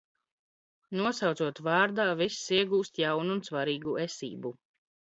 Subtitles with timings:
[1.01, 4.57] Nosaucot v?rd?, viss ieg?st jaunu un svar?gu es?bu.